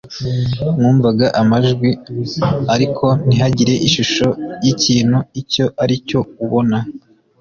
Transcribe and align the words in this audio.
Mwumvaga 0.77 1.27
amajwi 1.41 1.89
ariko 2.73 3.05
ntihagire 3.25 3.73
ishusho 3.87 4.27
y 4.63 4.67
ikintu 4.73 5.17
icyo 5.41 5.65
ari 5.83 5.95
cyo 6.07 6.19
ubona 6.45 6.77